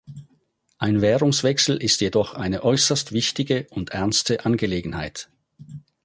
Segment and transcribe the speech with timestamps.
[0.79, 5.29] Ein Währungswechsel ist jedoch eine äußerst wichtige und ernste Angelegenheit.